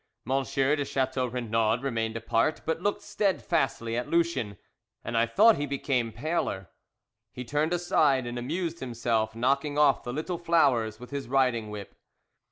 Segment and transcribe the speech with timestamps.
[0.25, 4.57] Monsieur de Chateau Renaud remained apart, but looked steadfastly at Lucien,
[5.03, 6.69] and I thought he became paler.
[7.33, 11.93] He turned aside and amused himself knocking off the little flowers with his riding whip.